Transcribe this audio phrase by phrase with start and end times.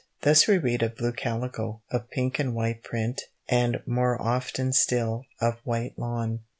[0.23, 5.25] Thus we read of blue calico, of pink and white print, and more often still,
[5.39, 6.39] of white lawn.